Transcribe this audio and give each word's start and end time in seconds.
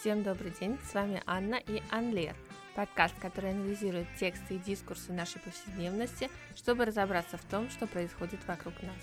Всем 0.00 0.22
добрый 0.22 0.50
день, 0.58 0.78
с 0.90 0.94
вами 0.94 1.22
Анна 1.26 1.56
и 1.56 1.82
Анлер, 1.90 2.34
подкаст, 2.74 3.14
который 3.20 3.50
анализирует 3.50 4.06
тексты 4.18 4.54
и 4.54 4.58
дискурсы 4.58 5.12
нашей 5.12 5.42
повседневности, 5.42 6.30
чтобы 6.56 6.86
разобраться 6.86 7.36
в 7.36 7.44
том, 7.44 7.68
что 7.68 7.86
происходит 7.86 8.40
вокруг 8.46 8.72
нас. 8.82 8.96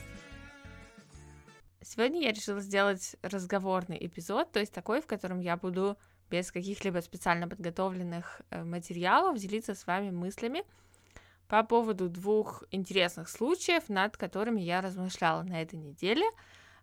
Сегодня 1.84 2.24
я 2.24 2.32
решила 2.32 2.62
сделать 2.62 3.16
разговорный 3.22 4.04
эпизод, 4.08 4.52
то 4.52 4.60
есть 4.60 4.74
такой, 4.74 5.00
в 5.00 5.06
котором 5.06 5.40
я 5.40 5.56
буду 5.56 6.00
без 6.32 6.52
каких-либо 6.52 6.98
специально 7.02 7.48
подготовленных 7.48 8.42
э, 8.50 8.64
материалов 8.64 9.38
делиться 9.38 9.76
с 9.76 9.86
вами 9.86 10.10
мыслями 10.10 10.64
по 11.48 11.62
поводу 11.62 12.10
двух 12.10 12.64
интересных 12.72 13.30
случаев, 13.30 13.88
над 13.88 14.18
которыми 14.18 14.62
я 14.62 14.82
размышляла 14.82 15.44
на 15.44 15.62
этой 15.62 15.78
неделе. 15.78 16.26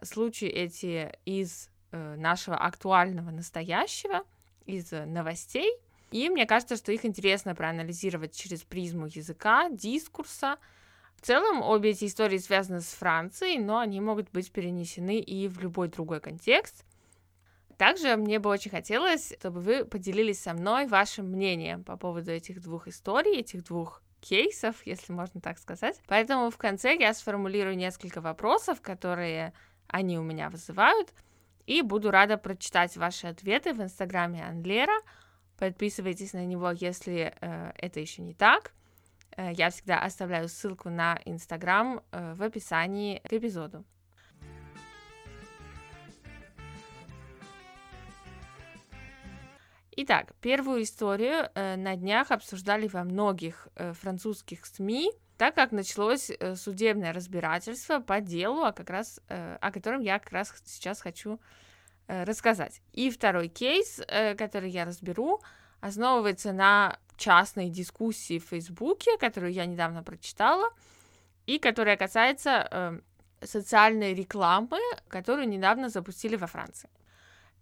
Случаи 0.02 0.46
эти 0.46 1.12
из 1.24 1.68
нашего 1.94 2.56
актуального 2.56 3.30
настоящего, 3.30 4.24
из 4.66 4.90
новостей. 4.92 5.72
И 6.10 6.28
мне 6.28 6.46
кажется, 6.46 6.76
что 6.76 6.92
их 6.92 7.04
интересно 7.04 7.54
проанализировать 7.54 8.34
через 8.36 8.62
призму 8.62 9.06
языка, 9.06 9.68
дискурса. 9.70 10.58
В 11.16 11.26
целом, 11.26 11.62
обе 11.62 11.90
эти 11.90 12.06
истории 12.06 12.38
связаны 12.38 12.80
с 12.80 12.88
Францией, 12.94 13.58
но 13.58 13.78
они 13.78 14.00
могут 14.00 14.30
быть 14.30 14.50
перенесены 14.52 15.18
и 15.18 15.48
в 15.48 15.58
любой 15.60 15.88
другой 15.88 16.20
контекст. 16.20 16.84
Также 17.78 18.16
мне 18.16 18.38
бы 18.38 18.50
очень 18.50 18.70
хотелось, 18.70 19.34
чтобы 19.38 19.60
вы 19.60 19.84
поделились 19.84 20.40
со 20.40 20.54
мной 20.54 20.86
вашим 20.86 21.26
мнением 21.26 21.82
по 21.82 21.96
поводу 21.96 22.30
этих 22.30 22.62
двух 22.62 22.86
историй, 22.86 23.40
этих 23.40 23.64
двух 23.64 24.02
кейсов, 24.20 24.76
если 24.86 25.12
можно 25.12 25.40
так 25.40 25.58
сказать. 25.58 26.00
Поэтому 26.06 26.50
в 26.50 26.56
конце 26.56 26.94
я 26.96 27.12
сформулирую 27.12 27.76
несколько 27.76 28.20
вопросов, 28.20 28.80
которые 28.80 29.52
они 29.88 30.18
у 30.18 30.22
меня 30.22 30.50
вызывают, 30.50 31.12
и 31.66 31.82
буду 31.82 32.10
рада 32.10 32.36
прочитать 32.36 32.96
ваши 32.96 33.26
ответы 33.26 33.72
в 33.72 33.82
инстаграме 33.82 34.44
Анлера. 34.44 34.96
Подписывайтесь 35.58 36.32
на 36.32 36.44
него, 36.44 36.70
если 36.70 37.34
э, 37.40 37.72
это 37.76 38.00
еще 38.00 38.22
не 38.22 38.34
так. 38.34 38.72
Э, 39.36 39.52
я 39.52 39.70
всегда 39.70 40.00
оставляю 40.00 40.48
ссылку 40.48 40.90
на 40.90 41.20
инстаграм 41.24 42.02
э, 42.10 42.34
в 42.34 42.42
описании 42.42 43.20
к 43.24 43.32
эпизоду. 43.32 43.84
Итак, 49.96 50.32
первую 50.40 50.82
историю 50.82 51.48
э, 51.54 51.76
на 51.76 51.94
днях 51.94 52.32
обсуждали 52.32 52.88
во 52.88 53.04
многих 53.04 53.68
э, 53.76 53.92
французских 53.92 54.66
СМИ 54.66 55.12
так 55.36 55.54
как 55.54 55.72
началось 55.72 56.30
э, 56.30 56.54
судебное 56.54 57.12
разбирательство 57.12 58.00
по 58.00 58.20
делу, 58.20 58.62
а 58.62 58.72
как 58.72 58.90
раз, 58.90 59.20
э, 59.28 59.56
о 59.60 59.70
котором 59.72 60.00
я 60.00 60.18
как 60.18 60.32
раз 60.32 60.54
сейчас 60.64 61.00
хочу 61.00 61.40
э, 62.06 62.24
рассказать. 62.24 62.80
И 62.92 63.10
второй 63.10 63.48
кейс, 63.48 64.00
который 64.38 64.70
я 64.70 64.84
разберу, 64.84 65.40
основывается 65.80 66.52
на 66.52 66.98
частной 67.16 67.68
дискуссии 67.68 68.38
в 68.38 68.44
Фейсбуке, 68.44 69.16
которую 69.18 69.52
я 69.52 69.66
недавно 69.66 70.02
прочитала, 70.02 70.70
и 71.46 71.58
которая 71.58 71.96
касается 71.96 73.02
социальной 73.42 74.14
рекламы, 74.14 74.78
которую 75.08 75.48
недавно 75.48 75.88
запустили 75.88 76.36
во 76.36 76.46
Франции. 76.46 76.88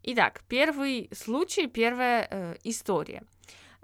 Итак, 0.05 0.43
первый 0.49 1.09
случай, 1.15 1.69
первая 1.69 2.27
э, 2.29 2.57
история. 2.65 3.23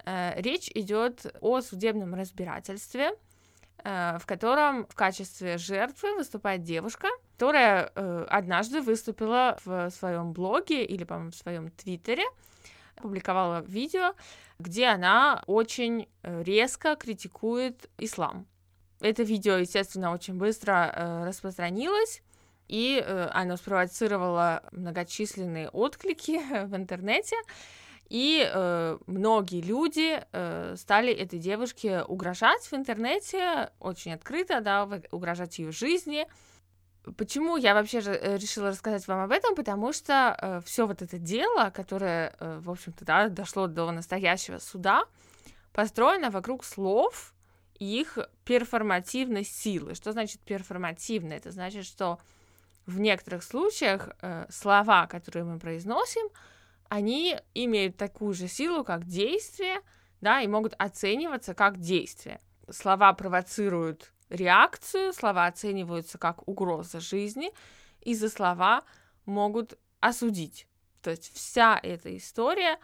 Э, 0.05 0.33
речь 0.41 0.69
идет 0.73 1.25
о 1.39 1.61
судебном 1.61 2.13
разбирательстве, 2.13 3.11
в 3.83 4.23
котором 4.25 4.85
в 4.87 4.95
качестве 4.95 5.57
жертвы 5.57 6.15
выступает 6.15 6.63
девушка, 6.63 7.07
которая 7.33 7.91
э, 7.95 8.25
однажды 8.29 8.81
выступила 8.81 9.57
в 9.63 9.89
своем 9.91 10.33
блоге 10.33 10.83
или, 10.83 11.05
по-моему, 11.05 11.31
в 11.31 11.35
своем 11.35 11.71
твиттере, 11.71 12.23
публиковала 12.97 13.61
видео, 13.61 14.13
где 14.59 14.87
она 14.87 15.43
очень 15.47 16.07
э, 16.21 16.43
резко 16.43 16.95
критикует 16.95 17.89
ислам. 17.97 18.45
Это 18.99 19.23
видео, 19.23 19.55
естественно, 19.55 20.11
очень 20.11 20.35
быстро 20.35 20.91
э, 20.93 21.27
распространилось, 21.27 22.21
и 22.67 23.01
э, 23.03 23.29
оно 23.33 23.55
спровоцировало 23.55 24.63
многочисленные 24.71 25.69
отклики 25.69 26.41
в 26.65 26.75
интернете. 26.75 27.35
И 28.09 28.43
э, 28.43 28.97
многие 29.05 29.61
люди 29.61 30.19
э, 30.31 30.75
стали 30.77 31.13
этой 31.13 31.37
девушке 31.37 32.01
угрожать 32.01 32.63
в 32.63 32.73
интернете, 32.73 33.71
очень 33.79 34.13
открыто, 34.13 34.61
да, 34.61 34.89
угрожать 35.11 35.59
ее 35.59 35.71
жизни. 35.71 36.25
Почему 37.17 37.55
я 37.55 37.75
вообще 37.75 38.01
же 38.01 38.11
э, 38.13 38.37
решила 38.37 38.69
рассказать 38.69 39.07
вам 39.07 39.21
об 39.21 39.31
этом? 39.31 39.53
Потому 39.53 39.93
что 39.93 40.35
э, 40.41 40.61
все 40.65 40.87
вот 40.87 41.03
это 41.03 41.19
дело, 41.19 41.69
которое, 41.69 42.35
э, 42.39 42.59
в 42.63 42.71
общем-то, 42.71 43.05
да, 43.05 43.29
дошло 43.29 43.67
до 43.67 43.91
настоящего 43.91 44.57
суда, 44.57 45.03
построено 45.71 46.31
вокруг 46.31 46.65
слов 46.65 47.35
и 47.77 47.99
их 48.01 48.17
перформативной 48.43 49.43
силы. 49.43 49.93
Что 49.93 50.13
значит 50.13 50.41
перформативно? 50.41 51.33
Это 51.33 51.51
значит, 51.51 51.85
что 51.85 52.19
в 52.87 52.99
некоторых 52.99 53.43
случаях 53.43 54.09
э, 54.21 54.47
слова, 54.49 55.05
которые 55.05 55.45
мы 55.45 55.59
произносим, 55.59 56.27
они 56.89 57.37
имеют 57.53 57.97
такую 57.97 58.33
же 58.33 58.47
силу, 58.47 58.83
как 58.83 59.05
действие, 59.05 59.81
да, 60.21 60.41
и 60.41 60.47
могут 60.47 60.73
оцениваться 60.77 61.53
как 61.53 61.79
действие. 61.79 62.39
Слова 62.69 63.13
провоцируют 63.13 64.11
реакцию, 64.29 65.13
слова 65.13 65.45
оцениваются 65.45 66.17
как 66.17 66.47
угроза 66.47 66.99
жизни, 66.99 67.51
и 68.01 68.13
за 68.13 68.29
слова 68.29 68.83
могут 69.25 69.77
осудить. 69.99 70.67
То 71.01 71.11
есть 71.11 71.33
вся 71.33 71.79
эта 71.81 72.15
история 72.17 72.77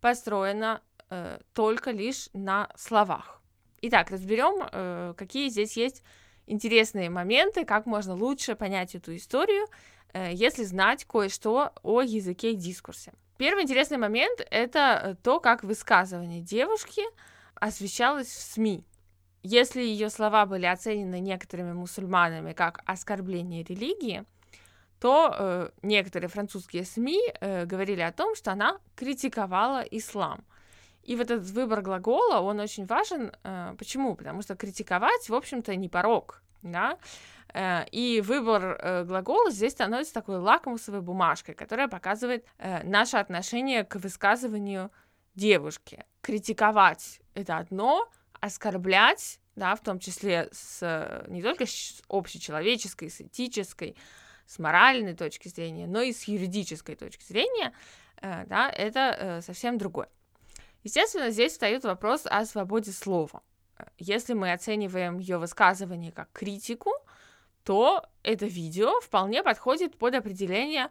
построена 0.00 0.82
э, 1.08 1.38
только 1.54 1.90
лишь 1.90 2.28
на 2.32 2.68
словах. 2.76 3.40
Итак, 3.80 4.10
разберем, 4.10 4.68
э, 4.70 5.14
какие 5.16 5.48
здесь 5.48 5.76
есть 5.76 6.02
интересные 6.46 7.10
моменты, 7.10 7.64
как 7.64 7.86
можно 7.86 8.14
лучше 8.14 8.54
понять 8.54 8.94
эту 8.94 9.14
историю, 9.16 9.66
если 10.14 10.64
знать 10.64 11.04
кое-что 11.04 11.72
о 11.82 12.02
языке 12.02 12.52
и 12.52 12.56
дискурсе. 12.56 13.12
Первый 13.42 13.64
интересный 13.64 13.98
момент— 13.98 14.40
это 14.52 15.00
э, 15.02 15.14
то, 15.20 15.40
как 15.40 15.64
высказывание 15.64 16.40
девушки 16.40 17.02
освещалось 17.56 18.28
в 18.28 18.40
СМИ. 18.40 18.84
Если 19.42 19.82
ее 19.82 20.10
слова 20.10 20.46
были 20.46 20.66
оценены 20.66 21.18
некоторыми 21.18 21.72
мусульманами 21.72 22.52
как 22.52 22.82
оскорбление 22.86 23.64
религии, 23.64 24.24
то 25.00 25.34
э, 25.36 25.70
некоторые 25.82 26.28
французские 26.28 26.84
СМИ 26.84 27.20
э, 27.40 27.64
говорили 27.64 28.02
о 28.02 28.12
том, 28.12 28.36
что 28.36 28.52
она 28.52 28.78
критиковала 28.94 29.80
ислам. 29.90 30.44
И 31.02 31.16
вот 31.16 31.32
этот 31.32 31.50
выбор 31.50 31.82
глагола, 31.82 32.40
он 32.40 32.60
очень 32.60 32.86
важен. 32.86 33.32
Э, 33.42 33.74
почему? 33.76 34.14
Потому 34.14 34.42
что 34.42 34.54
критиковать, 34.54 35.28
в 35.28 35.34
общем-то, 35.34 35.74
не 35.74 35.88
порог, 35.88 36.42
да? 36.62 36.98
Э, 37.54 37.84
и 37.90 38.20
выбор 38.20 38.78
э, 38.80 39.04
глагола 39.04 39.50
здесь 39.50 39.72
становится 39.72 40.14
такой 40.14 40.38
лакмусовой 40.38 41.02
бумажкой, 41.02 41.54
которая 41.54 41.88
показывает 41.88 42.46
э, 42.58 42.82
наше 42.84 43.18
отношение 43.18 43.84
к 43.84 43.96
высказыванию 43.96 44.90
девушки. 45.34 46.04
Критиковать— 46.22 47.20
это 47.34 47.58
одно, 47.58 48.08
оскорблять, 48.40 49.38
да, 49.56 49.74
в 49.74 49.80
том 49.80 49.98
числе 49.98 50.48
с, 50.52 51.24
не 51.28 51.42
только 51.42 51.66
с 51.66 52.02
общечеловеческой, 52.08 53.10
с 53.10 53.20
этической, 53.20 53.96
с 54.46 54.58
моральной 54.58 55.14
точки 55.14 55.48
зрения, 55.48 55.86
но 55.86 56.00
и 56.00 56.12
с 56.12 56.24
юридической 56.24 56.96
точки 56.96 57.24
зрения, 57.24 57.72
да, 58.20 58.70
это 58.70 59.40
совсем 59.44 59.78
другое. 59.78 60.08
Естественно, 60.84 61.30
здесь 61.30 61.52
встает 61.52 61.84
вопрос 61.84 62.22
о 62.24 62.44
свободе 62.44 62.92
слова. 62.92 63.42
Если 63.98 64.34
мы 64.34 64.52
оцениваем 64.52 65.18
ее 65.18 65.38
высказывание 65.38 66.12
как 66.12 66.30
критику, 66.32 66.92
то 67.64 68.04
это 68.22 68.46
видео 68.46 69.00
вполне 69.00 69.42
подходит 69.42 69.96
под 69.96 70.14
определение 70.14 70.88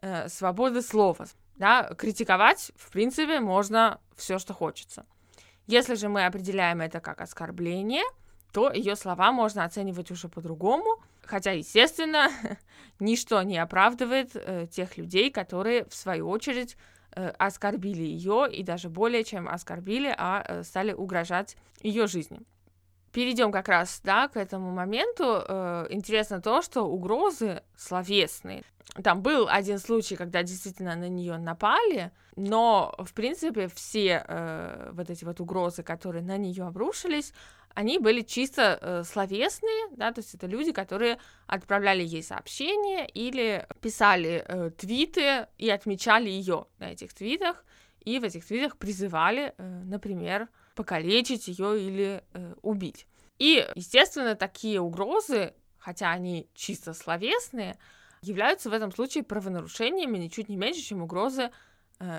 э, 0.00 0.28
свободы 0.28 0.82
слова. 0.82 1.26
Да? 1.56 1.94
Критиковать, 1.96 2.72
в 2.76 2.90
принципе, 2.90 3.40
можно 3.40 4.00
все, 4.16 4.38
что 4.38 4.54
хочется. 4.54 5.06
Если 5.66 5.94
же 5.94 6.08
мы 6.08 6.26
определяем 6.26 6.80
это 6.80 7.00
как 7.00 7.20
оскорбление, 7.20 8.04
то 8.52 8.70
ее 8.72 8.96
слова 8.96 9.32
можно 9.32 9.64
оценивать 9.64 10.10
уже 10.10 10.28
по-другому, 10.28 11.02
хотя, 11.22 11.52
естественно, 11.52 12.30
ничто 13.00 13.42
не 13.42 13.58
оправдывает 13.58 14.30
э, 14.34 14.66
тех 14.70 14.96
людей, 14.96 15.30
которые, 15.30 15.86
в 15.86 15.94
свою 15.94 16.28
очередь, 16.28 16.76
оскорбили 17.38 18.02
ее 18.02 18.48
и 18.50 18.62
даже 18.62 18.88
более 18.88 19.24
чем 19.24 19.48
оскорбили, 19.48 20.14
а 20.16 20.44
э, 20.46 20.62
стали 20.62 20.92
угрожать 20.92 21.56
ее 21.82 22.06
жизни 22.06 22.40
перейдем 23.14 23.52
как 23.52 23.68
раз 23.68 24.00
да, 24.04 24.28
к 24.28 24.36
этому 24.36 24.72
моменту. 24.72 25.42
Э, 25.46 25.86
интересно 25.88 26.42
то, 26.42 26.60
что 26.60 26.82
угрозы 26.82 27.62
словесные. 27.76 28.64
Там 29.02 29.22
был 29.22 29.48
один 29.48 29.78
случай, 29.78 30.16
когда 30.16 30.42
действительно 30.42 30.94
на 30.94 31.08
нее 31.08 31.38
напали, 31.38 32.10
но, 32.36 32.94
в 32.98 33.14
принципе, 33.14 33.68
все 33.68 34.24
э, 34.26 34.90
вот 34.92 35.08
эти 35.10 35.24
вот 35.24 35.40
угрозы, 35.40 35.82
которые 35.82 36.22
на 36.22 36.36
нее 36.36 36.64
обрушились, 36.64 37.32
они 37.74 37.98
были 37.98 38.22
чисто 38.22 38.78
э, 38.80 39.02
словесные, 39.04 39.88
да, 39.96 40.12
то 40.12 40.20
есть 40.20 40.34
это 40.34 40.46
люди, 40.46 40.72
которые 40.72 41.18
отправляли 41.46 42.02
ей 42.02 42.22
сообщения 42.22 43.06
или 43.06 43.66
писали 43.80 44.44
э, 44.46 44.70
твиты 44.70 45.48
и 45.58 45.68
отмечали 45.70 46.30
ее 46.30 46.66
на 46.78 46.92
этих 46.92 47.12
твитах, 47.12 47.64
и 48.00 48.18
в 48.18 48.24
этих 48.24 48.46
твитах 48.46 48.76
призывали, 48.76 49.54
э, 49.56 49.82
например, 49.84 50.48
покалечить 50.76 51.48
ее 51.48 51.82
или 51.82 52.22
э, 52.32 52.54
убить. 52.62 53.06
И, 53.38 53.66
естественно, 53.74 54.36
такие 54.36 54.80
угрозы, 54.80 55.54
хотя 55.78 56.10
они 56.12 56.48
чисто 56.54 56.94
словесные, 56.94 57.76
являются 58.22 58.70
в 58.70 58.72
этом 58.72 58.92
случае 58.92 59.24
правонарушениями 59.24 60.16
ничуть 60.18 60.48
не 60.48 60.56
меньше, 60.56 60.80
чем 60.80 61.02
угрозы 61.02 61.50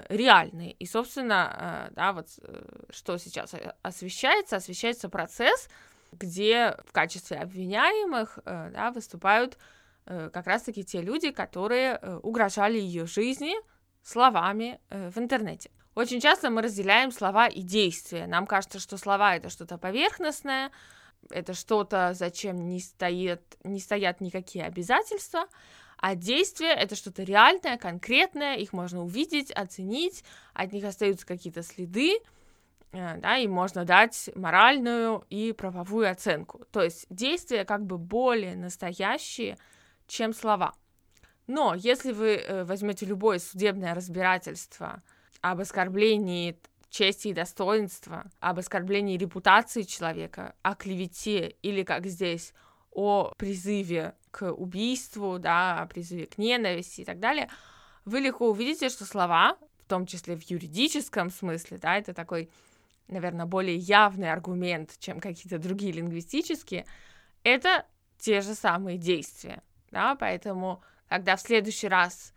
реальные. 0.09 0.71
И, 0.73 0.85
собственно, 0.85 1.89
э, 1.89 1.93
да, 1.95 2.13
вот 2.13 2.27
э, 2.41 2.63
что 2.89 3.17
сейчас 3.17 3.53
освещается, 3.81 4.57
освещается 4.57 5.09
процесс, 5.09 5.69
где 6.11 6.77
в 6.85 6.91
качестве 6.91 7.37
обвиняемых 7.37 8.39
э, 8.45 8.71
да, 8.73 8.91
выступают 8.91 9.57
э, 10.05 10.29
как 10.31 10.47
раз-таки 10.47 10.83
те 10.83 11.01
люди, 11.01 11.31
которые 11.31 11.99
э, 12.01 12.19
угрожали 12.23 12.77
ее 12.77 13.05
жизни 13.05 13.55
словами 14.01 14.79
э, 14.89 15.09
в 15.09 15.17
интернете. 15.17 15.71
Очень 15.95 16.19
часто 16.19 16.49
мы 16.49 16.61
разделяем 16.61 17.11
слова 17.11 17.47
и 17.47 17.61
действия. 17.61 18.27
Нам 18.27 18.47
кажется, 18.47 18.79
что 18.79 18.97
слова 18.97 19.35
это 19.35 19.49
что-то 19.49 19.77
поверхностное, 19.77 20.71
это 21.29 21.53
что-то, 21.53 22.13
зачем 22.13 22.67
не, 22.67 22.79
стоит, 22.79 23.57
не 23.63 23.79
стоят 23.79 24.21
никакие 24.21 24.65
обязательства, 24.65 25.45
а 25.97 26.15
действие 26.15 26.71
это 26.71 26.95
что-то 26.95 27.23
реальное, 27.23 27.77
конкретное, 27.77 28.55
их 28.55 28.73
можно 28.73 29.03
увидеть, 29.03 29.51
оценить, 29.51 30.23
от 30.53 30.71
них 30.73 30.83
остаются 30.83 31.25
какие-то 31.25 31.63
следы, 31.63 32.19
э, 32.91 33.17
да, 33.17 33.37
и 33.37 33.47
можно 33.47 33.85
дать 33.85 34.29
моральную 34.35 35.25
и 35.29 35.51
правовую 35.53 36.09
оценку. 36.09 36.65
То 36.71 36.81
есть 36.81 37.05
действия 37.09 37.65
как 37.65 37.85
бы 37.85 37.97
более 37.97 38.55
настоящие, 38.55 39.57
чем 40.07 40.33
слова. 40.33 40.73
Но 41.47 41.75
если 41.75 42.11
вы 42.11 42.35
э, 42.35 42.63
возьмете 42.63 43.05
любое 43.05 43.39
судебное 43.39 43.93
разбирательство 43.93 45.03
об 45.41 45.59
оскорблении 45.59 46.59
чести 46.89 47.29
и 47.29 47.33
достоинства, 47.33 48.25
об 48.39 48.59
оскорблении 48.59 49.17
репутации 49.17 49.83
человека, 49.83 50.55
о 50.61 50.75
клевете 50.75 51.55
или, 51.61 51.83
как 51.83 52.05
здесь, 52.05 52.53
о 52.95 53.33
призыве 53.37 54.15
к 54.31 54.51
убийству, 54.51 55.37
да, 55.37 55.81
о 55.81 55.85
призыве 55.85 56.25
к 56.25 56.37
ненависти 56.37 57.01
и 57.01 57.05
так 57.05 57.19
далее, 57.19 57.49
вы 58.05 58.21
легко 58.21 58.49
увидите, 58.49 58.89
что 58.89 59.05
слова, 59.05 59.57
в 59.85 59.89
том 59.89 60.05
числе 60.05 60.35
в 60.35 60.43
юридическом 60.43 61.29
смысле, 61.29 61.77
да, 61.77 61.97
это 61.97 62.13
такой, 62.13 62.49
наверное, 63.07 63.45
более 63.45 63.75
явный 63.75 64.31
аргумент, 64.31 64.95
чем 64.99 65.19
какие-то 65.19 65.59
другие 65.59 65.91
лингвистические, 65.91 66.85
это 67.43 67.85
те 68.17 68.41
же 68.41 68.55
самые 68.55 68.97
действия, 68.97 69.61
да, 69.91 70.15
поэтому, 70.15 70.81
когда 71.09 71.35
в 71.35 71.41
следующий 71.41 71.87
раз 71.87 72.33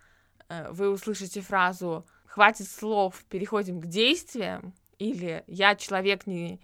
э, 0.48 0.70
вы 0.72 0.90
услышите 0.90 1.40
фразу 1.40 2.06
хватит 2.26 2.68
слов, 2.68 3.24
переходим 3.28 3.80
к 3.80 3.86
действиям, 3.86 4.74
или 4.98 5.44
я 5.46 5.76
человек 5.76 6.26
не, 6.26 6.60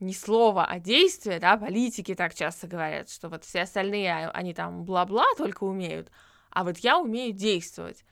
не 0.00 0.12
слова, 0.12 0.66
а 0.66 0.78
действия, 0.78 1.38
да, 1.38 1.56
политики 1.56 2.14
так 2.14 2.34
часто 2.34 2.66
говорят, 2.66 3.10
что 3.10 3.28
вот 3.28 3.44
все 3.44 3.62
остальные, 3.62 4.12
а, 4.12 4.30
они 4.30 4.52
там 4.54 4.84
бла-бла 4.84 5.26
только 5.36 5.64
умеют, 5.64 6.10
а 6.50 6.64
вот 6.64 6.78
я 6.78 6.98
умею 6.98 7.32
действовать, 7.32 8.04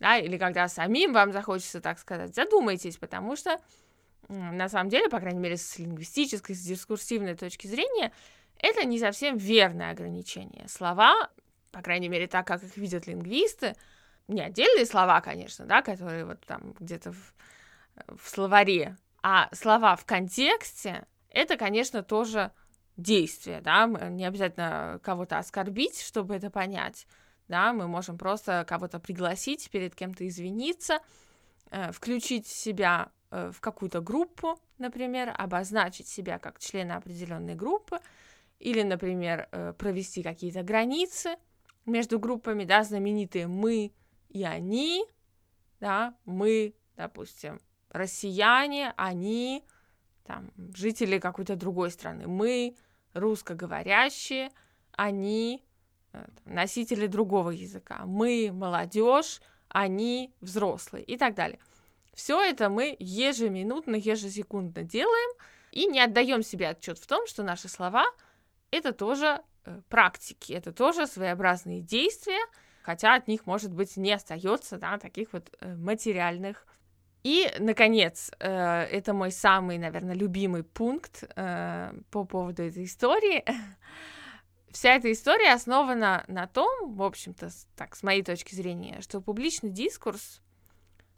да, 0.00 0.18
или 0.18 0.38
когда 0.38 0.68
самим 0.68 1.12
вам 1.12 1.32
захочется 1.32 1.80
так 1.80 1.98
сказать, 1.98 2.34
задумайтесь, 2.34 2.96
потому 2.96 3.36
что 3.36 3.58
на 4.28 4.68
самом 4.68 4.90
деле, 4.90 5.08
по 5.08 5.20
крайней 5.20 5.38
мере, 5.38 5.56
с 5.56 5.78
лингвистической, 5.78 6.54
с 6.54 6.62
дискурсивной 6.62 7.36
точки 7.36 7.66
зрения, 7.66 8.12
это 8.58 8.84
не 8.84 8.98
совсем 8.98 9.36
верное 9.36 9.90
ограничение. 9.90 10.66
Слова, 10.68 11.30
по 11.70 11.82
крайней 11.82 12.08
мере, 12.08 12.26
так, 12.26 12.46
как 12.46 12.62
их 12.62 12.76
видят 12.76 13.06
лингвисты, 13.06 13.76
не 14.26 14.40
отдельные 14.40 14.86
слова, 14.86 15.20
конечно, 15.20 15.66
да, 15.66 15.82
которые 15.82 16.24
вот 16.24 16.40
там 16.40 16.74
где-то 16.80 17.12
в, 17.12 17.34
в 18.16 18.28
словаре, 18.28 18.96
а 19.22 19.48
слова 19.54 19.94
в 19.94 20.04
контексте, 20.04 21.06
это, 21.36 21.58
конечно, 21.58 22.02
тоже 22.02 22.50
действие, 22.96 23.60
да, 23.60 23.86
не 24.08 24.24
обязательно 24.24 24.98
кого-то 25.02 25.36
оскорбить, 25.38 26.00
чтобы 26.00 26.34
это 26.34 26.50
понять, 26.50 27.06
да, 27.46 27.74
мы 27.74 27.86
можем 27.86 28.16
просто 28.16 28.64
кого-то 28.66 28.98
пригласить, 28.98 29.70
перед 29.70 29.94
кем-то 29.94 30.26
извиниться, 30.26 31.00
э, 31.70 31.92
включить 31.92 32.46
себя 32.46 33.12
э, 33.30 33.50
в 33.52 33.60
какую-то 33.60 34.00
группу, 34.00 34.58
например, 34.78 35.34
обозначить 35.36 36.08
себя 36.08 36.38
как 36.38 36.58
члена 36.58 36.96
определенной 36.96 37.54
группы, 37.54 37.98
или, 38.58 38.82
например, 38.82 39.48
э, 39.52 39.74
провести 39.74 40.22
какие-то 40.22 40.62
границы 40.62 41.36
между 41.84 42.18
группами, 42.18 42.64
да, 42.64 42.82
знаменитые 42.82 43.46
«мы», 43.46 43.92
и 44.30 44.42
они, 44.42 45.04
да, 45.80 46.16
мы, 46.24 46.74
допустим, 46.96 47.60
россияне, 47.90 48.94
они, 48.96 49.62
там, 50.26 50.50
жители 50.74 51.18
какой-то 51.18 51.56
другой 51.56 51.90
страны, 51.90 52.26
мы, 52.26 52.76
русскоговорящие, 53.14 54.50
они, 54.92 55.64
э, 56.12 56.26
носители 56.44 57.06
другого 57.06 57.50
языка, 57.50 58.02
мы, 58.06 58.50
молодежь, 58.52 59.40
они, 59.68 60.32
взрослые 60.40 61.04
и 61.04 61.16
так 61.16 61.34
далее. 61.34 61.58
Все 62.14 62.40
это 62.40 62.70
мы 62.70 62.96
ежеминутно, 62.98 63.96
ежесекундно 63.96 64.82
делаем 64.82 65.36
и 65.70 65.86
не 65.86 66.00
отдаем 66.00 66.42
себе 66.42 66.70
отчет 66.70 66.98
в 66.98 67.06
том, 67.06 67.26
что 67.26 67.42
наши 67.42 67.68
слова 67.68 68.06
это 68.70 68.92
тоже 68.92 69.42
э, 69.64 69.80
практики, 69.88 70.52
это 70.52 70.72
тоже 70.72 71.06
своеобразные 71.06 71.82
действия, 71.82 72.40
хотя 72.82 73.14
от 73.14 73.28
них, 73.28 73.46
может 73.46 73.72
быть, 73.72 73.96
не 73.96 74.12
остается, 74.12 74.78
да, 74.78 74.98
таких 74.98 75.32
вот 75.32 75.54
э, 75.60 75.74
материальных. 75.74 76.66
И, 77.26 77.52
наконец, 77.58 78.30
э, 78.38 78.82
это 78.82 79.12
мой 79.12 79.32
самый, 79.32 79.78
наверное, 79.78 80.14
любимый 80.14 80.62
пункт 80.62 81.24
э, 81.34 81.92
по 82.12 82.24
поводу 82.24 82.62
этой 82.62 82.84
истории. 82.84 83.44
Вся 84.70 84.94
эта 84.94 85.10
история 85.10 85.52
основана 85.52 86.24
на 86.28 86.46
том, 86.46 86.94
в 86.94 87.02
общем-то, 87.02 87.50
так, 87.74 87.96
с 87.96 88.04
моей 88.04 88.22
точки 88.22 88.54
зрения, 88.54 89.00
что 89.00 89.20
публичный 89.20 89.70
дискурс, 89.70 90.40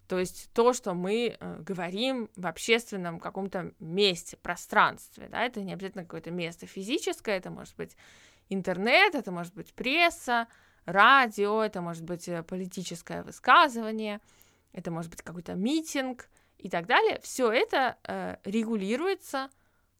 то 0.07 0.19
есть 0.19 0.49
то, 0.55 0.73
что 0.73 0.95
мы 0.95 1.37
э, 1.39 1.57
говорим 1.61 2.31
в 2.37 2.47
общественном 2.47 3.21
каком-то 3.21 3.75
месте, 3.79 4.39
пространстве, 4.39 5.29
да, 5.31 5.45
это 5.45 5.61
не 5.61 5.75
обязательно 5.75 6.05
какое-то 6.05 6.31
место 6.31 6.67
физическое, 6.67 7.37
это 7.37 7.51
может 7.51 7.77
быть 7.77 7.99
интернет, 8.49 9.15
это 9.15 9.31
может 9.31 9.53
быть 9.53 9.75
пресса, 9.75 10.49
радио, 10.87 11.63
это 11.63 11.83
может 11.83 12.05
быть 12.05 12.31
политическое 12.47 13.23
высказывание, 13.23 14.23
это 14.73 14.91
может 14.91 15.11
быть 15.11 15.23
какой-то 15.23 15.55
митинг 15.55 16.29
и 16.59 16.69
так 16.69 16.87
далее. 16.87 17.21
Все 17.23 17.51
это 17.51 17.97
э, 18.05 18.37
регулируется 18.45 19.51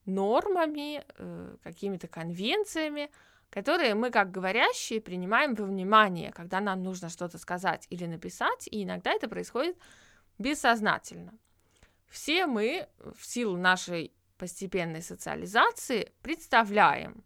нормами, 0.05 1.05
э, 1.17 1.57
какими-то 1.63 2.09
конвенциями, 2.09 3.11
которые 3.51 3.95
мы, 3.95 4.11
как 4.11 4.31
говорящие, 4.31 5.01
принимаем 5.01 5.55
во 5.55 5.65
внимание, 5.65 6.33
когда 6.33 6.61
нам 6.61 6.83
нужно 6.83 7.09
что-то 7.09 7.39
сказать 7.39 7.87
или 7.91 8.07
написать, 8.07 8.69
и 8.71 8.85
иногда 8.85 9.13
это 9.13 9.29
происходит 9.29 9.77
бессознательно. 10.39 11.33
Все 12.09 12.47
мы 12.47 12.89
в 13.15 13.25
силу 13.25 13.57
нашей 13.57 14.13
постепенной 14.39 15.03
социализации 15.03 16.13
представляем, 16.23 17.25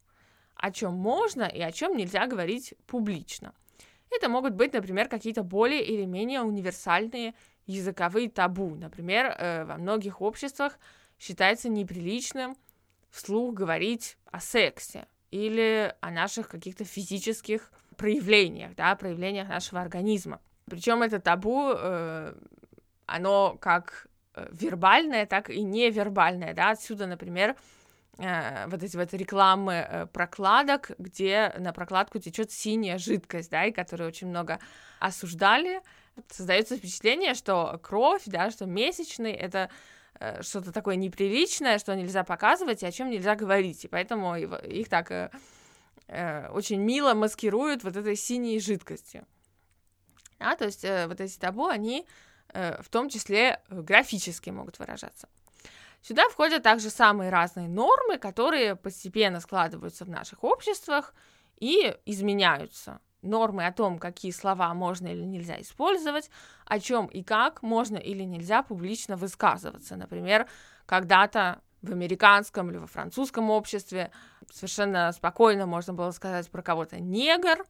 о 0.54 0.70
чем 0.70 0.94
можно 0.94 1.42
и 1.42 1.60
о 1.60 1.72
чем 1.72 1.96
нельзя 1.96 2.26
говорить 2.26 2.74
публично. 2.86 3.54
Это 4.14 4.28
могут 4.28 4.54
быть, 4.54 4.72
например, 4.72 5.08
какие-то 5.08 5.42
более 5.42 5.84
или 5.84 6.04
менее 6.04 6.42
универсальные 6.42 7.34
языковые 7.66 8.28
табу. 8.28 8.74
Например, 8.74 9.34
э, 9.38 9.64
во 9.64 9.76
многих 9.76 10.20
обществах 10.20 10.78
считается 11.18 11.68
неприличным 11.68 12.56
вслух 13.10 13.54
говорить 13.54 14.18
о 14.30 14.40
сексе 14.40 15.06
или 15.30 15.94
о 16.00 16.10
наших 16.10 16.48
каких-то 16.48 16.84
физических 16.84 17.72
проявлениях, 17.96 18.74
да, 18.74 18.94
проявлениях 18.96 19.48
нашего 19.48 19.80
организма. 19.80 20.40
Причем 20.66 21.02
это 21.02 21.18
табу, 21.18 21.72
э, 21.74 22.34
оно 23.06 23.56
как 23.60 24.08
э, 24.34 24.48
вербальное, 24.52 25.26
так 25.26 25.50
и 25.50 25.62
невербальное, 25.62 26.54
да, 26.54 26.70
отсюда, 26.70 27.06
например, 27.06 27.56
вот 28.18 28.82
эти 28.82 28.96
вот 28.96 29.12
рекламы 29.14 29.72
э, 29.72 30.06
прокладок, 30.06 30.90
где 30.98 31.54
на 31.58 31.72
прокладку 31.72 32.18
течет 32.18 32.52
синяя 32.52 32.98
жидкость, 32.98 33.50
да, 33.50 33.64
и 33.64 33.72
которые 33.72 34.08
очень 34.08 34.28
много 34.28 34.58
осуждали. 35.00 35.80
Создается 36.30 36.76
впечатление, 36.76 37.34
что 37.34 37.80
кровь, 37.82 38.22
да, 38.26 38.50
что 38.50 38.66
месячный 38.66 39.32
это 39.32 39.70
э, 40.20 40.42
что-то 40.42 40.72
такое 40.72 40.96
неприличное, 40.96 41.78
что 41.78 41.96
нельзя 41.96 42.22
показывать 42.22 42.82
и 42.82 42.86
о 42.86 42.92
чем 42.92 43.08
нельзя 43.08 43.34
говорить. 43.34 43.84
И 43.86 43.88
поэтому 43.88 44.36
их 44.36 44.88
так 44.90 45.10
э, 45.10 45.30
э, 46.08 46.48
очень 46.48 46.80
мило 46.80 47.14
маскируют 47.14 47.82
вот 47.82 47.96
этой 47.96 48.16
синей 48.16 48.60
жидкостью. 48.60 49.26
А, 50.38 50.54
то 50.56 50.66
есть 50.66 50.84
э, 50.84 51.06
вот 51.06 51.20
эти 51.20 51.38
табу, 51.38 51.66
они 51.66 52.06
э, 52.52 52.80
в 52.82 52.88
том 52.88 53.08
числе 53.08 53.60
графически 53.70 54.50
могут 54.50 54.78
выражаться. 54.78 55.28
Сюда 56.02 56.28
входят 56.28 56.64
также 56.64 56.90
самые 56.90 57.30
разные 57.30 57.68
нормы, 57.68 58.18
которые 58.18 58.74
постепенно 58.74 59.40
складываются 59.40 60.04
в 60.04 60.10
наших 60.10 60.42
обществах 60.42 61.14
и 61.58 61.96
изменяются. 62.04 63.00
нормы 63.22 63.64
о 63.64 63.72
том, 63.72 64.00
какие 64.00 64.32
слова 64.32 64.74
можно 64.74 65.06
или 65.06 65.22
нельзя 65.22 65.60
использовать, 65.60 66.28
о 66.66 66.80
чем 66.80 67.06
и 67.06 67.22
как 67.22 67.62
можно 67.62 67.96
или 67.96 68.24
нельзя 68.24 68.64
публично 68.64 69.16
высказываться. 69.16 69.94
Например, 69.94 70.48
когда-то 70.86 71.60
в 71.82 71.92
американском 71.92 72.70
или 72.70 72.78
во 72.78 72.88
французском 72.88 73.50
обществе 73.50 74.10
совершенно 74.50 75.12
спокойно 75.12 75.66
можно 75.66 75.94
было 75.94 76.10
сказать 76.10 76.50
про 76.50 76.62
кого-то 76.62 76.98
негр, 76.98 77.64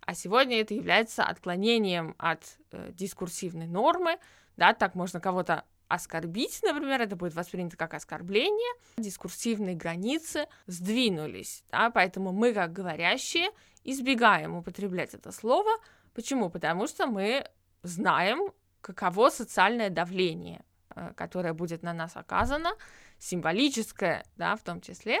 а 0.00 0.14
сегодня 0.14 0.60
это 0.60 0.72
является 0.72 1.24
отклонением 1.24 2.14
от 2.18 2.42
э, 2.72 2.90
дискурсивной 2.92 3.66
нормы, 3.66 4.18
да, 4.56 4.72
так 4.72 4.94
можно 4.94 5.20
кого-то 5.20 5.64
оскорбить, 5.88 6.60
например, 6.62 7.00
это 7.00 7.16
будет 7.16 7.34
воспринято 7.34 7.76
как 7.76 7.94
оскорбление, 7.94 8.74
дискурсивные 8.96 9.74
границы 9.74 10.46
сдвинулись, 10.66 11.64
да, 11.70 11.90
поэтому 11.90 12.32
мы, 12.32 12.52
как 12.52 12.72
говорящие, 12.72 13.50
избегаем 13.84 14.56
употреблять 14.56 15.14
это 15.14 15.30
слово. 15.32 15.70
Почему? 16.14 16.50
Потому 16.50 16.86
что 16.86 17.06
мы 17.06 17.46
знаем, 17.82 18.52
каково 18.80 19.30
социальное 19.30 19.90
давление, 19.90 20.64
э, 20.94 21.12
которое 21.16 21.52
будет 21.52 21.82
на 21.82 21.92
нас 21.92 22.16
оказано, 22.16 22.70
символическое, 23.18 24.24
да, 24.36 24.56
в 24.56 24.62
том 24.62 24.80
числе, 24.80 25.20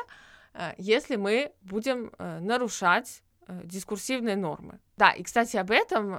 э, 0.54 0.72
если 0.78 1.16
мы 1.16 1.52
будем 1.62 2.10
э, 2.18 2.40
нарушать 2.40 3.22
дискурсивные 3.64 4.36
нормы. 4.36 4.80
Да, 4.96 5.10
и, 5.10 5.22
кстати, 5.22 5.56
об 5.56 5.70
этом 5.70 6.18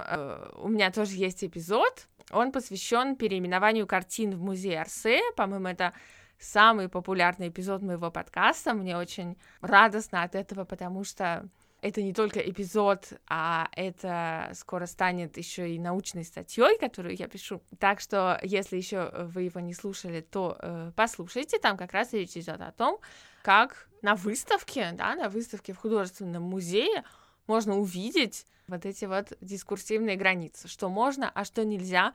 у 0.56 0.68
меня 0.68 0.90
тоже 0.90 1.12
есть 1.12 1.44
эпизод, 1.44 2.08
он 2.30 2.52
посвящен 2.52 3.16
переименованию 3.16 3.86
картин 3.86 4.32
в 4.32 4.42
музее 4.42 4.80
Арсе. 4.80 5.20
По-моему, 5.36 5.68
это 5.68 5.92
самый 6.38 6.88
популярный 6.88 7.48
эпизод 7.48 7.82
моего 7.82 8.10
подкаста. 8.10 8.74
Мне 8.74 8.96
очень 8.96 9.36
радостно 9.60 10.22
от 10.22 10.34
этого, 10.34 10.64
потому 10.64 11.04
что 11.04 11.48
это 11.82 12.02
не 12.02 12.12
только 12.12 12.40
эпизод, 12.40 13.12
а 13.28 13.68
это 13.72 14.50
скоро 14.54 14.86
станет 14.86 15.36
еще 15.36 15.70
и 15.70 15.78
научной 15.78 16.24
статьей, 16.24 16.78
которую 16.78 17.14
я 17.16 17.28
пишу. 17.28 17.62
Так 17.78 18.00
что, 18.00 18.40
если 18.42 18.76
еще 18.76 19.10
вы 19.26 19.42
его 19.42 19.60
не 19.60 19.72
слушали, 19.72 20.20
то 20.20 20.58
э, 20.60 20.92
послушайте. 20.96 21.58
Там 21.58 21.76
как 21.76 21.92
раз 21.92 22.12
речь 22.12 22.36
идет 22.36 22.60
о 22.60 22.72
том, 22.72 22.98
как 23.46 23.88
на 24.02 24.16
выставке, 24.16 24.90
да, 24.94 25.14
на 25.14 25.28
выставке 25.28 25.72
в 25.72 25.76
художественном 25.76 26.42
музее 26.42 27.04
можно 27.46 27.78
увидеть 27.78 28.44
вот 28.66 28.84
эти 28.84 29.04
вот 29.04 29.34
дискурсивные 29.40 30.16
границы, 30.16 30.66
что 30.66 30.88
можно, 30.88 31.30
а 31.30 31.44
что 31.44 31.64
нельзя 31.64 32.12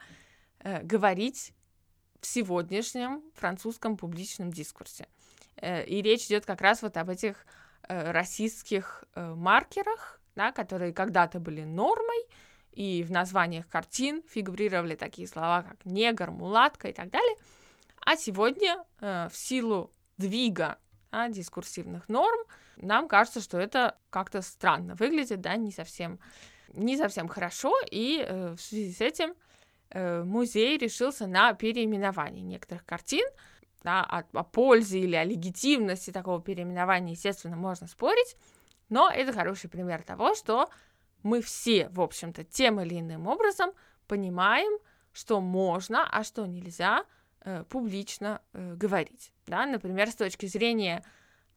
э, 0.58 0.82
говорить 0.82 1.54
в 2.20 2.26
сегодняшнем 2.26 3.22
французском 3.34 3.96
публичном 3.96 4.52
дискурсе. 4.52 5.08
Э, 5.56 5.86
и 5.86 6.02
речь 6.02 6.26
идет 6.26 6.44
как 6.44 6.60
раз 6.60 6.82
вот 6.82 6.98
об 6.98 7.08
этих 7.08 7.46
э, 7.88 8.10
расистских 8.10 9.04
э, 9.14 9.34
маркерах, 9.34 10.20
да, 10.36 10.52
которые 10.52 10.92
когда-то 10.92 11.40
были 11.40 11.64
нормой, 11.64 12.26
и 12.72 13.02
в 13.04 13.10
названиях 13.10 13.66
картин 13.68 14.22
фигурировали 14.28 14.96
такие 14.96 15.26
слова, 15.26 15.62
как 15.62 15.82
негр, 15.86 16.30
мулатка 16.30 16.88
и 16.88 16.92
так 16.92 17.08
далее. 17.08 17.36
А 18.04 18.16
сегодня 18.16 18.84
э, 19.00 19.30
в 19.32 19.34
силу 19.34 19.90
двига 20.18 20.76
да, 21.12 21.28
дискурсивных 21.28 22.08
норм. 22.08 22.40
Нам 22.76 23.06
кажется, 23.06 23.40
что 23.40 23.58
это 23.58 23.98
как-то 24.10 24.42
странно 24.42 24.94
выглядит, 24.94 25.40
да, 25.40 25.56
не 25.56 25.70
совсем, 25.70 26.18
не 26.72 26.96
совсем 26.96 27.28
хорошо, 27.28 27.74
и 27.90 28.24
э, 28.26 28.54
в 28.54 28.60
связи 28.60 28.92
с 28.92 29.00
этим 29.00 29.34
э, 29.90 30.24
музей 30.24 30.78
решился 30.78 31.26
на 31.26 31.52
переименование 31.52 32.42
некоторых 32.42 32.84
картин, 32.84 33.26
да, 33.84 34.02
о, 34.02 34.24
о 34.32 34.42
пользе 34.42 35.00
или 35.00 35.14
о 35.14 35.24
легитимности 35.24 36.10
такого 36.10 36.40
переименования, 36.40 37.12
естественно, 37.12 37.56
можно 37.56 37.86
спорить, 37.86 38.36
но 38.88 39.10
это 39.10 39.32
хороший 39.32 39.68
пример 39.68 40.02
того, 40.02 40.34
что 40.34 40.68
мы 41.22 41.42
все, 41.42 41.88
в 41.90 42.00
общем-то, 42.00 42.42
тем 42.44 42.80
или 42.80 42.98
иным 42.98 43.26
образом 43.26 43.72
понимаем, 44.08 44.78
что 45.12 45.40
можно, 45.40 46.08
а 46.10 46.24
что 46.24 46.46
нельзя 46.46 47.04
э, 47.40 47.64
публично 47.68 48.40
э, 48.54 48.74
говорить. 48.76 49.31
Да? 49.46 49.66
Например, 49.66 50.10
с 50.10 50.14
точки 50.14 50.46
зрения 50.46 51.04